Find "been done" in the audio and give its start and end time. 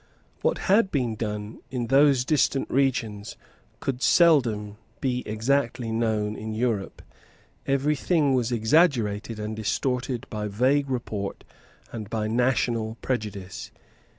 0.89-1.59